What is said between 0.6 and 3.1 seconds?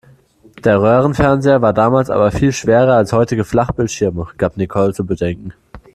Der Röhrenfernseher war damals aber viel schwerer